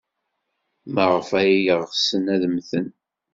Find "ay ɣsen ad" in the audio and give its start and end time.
1.41-2.43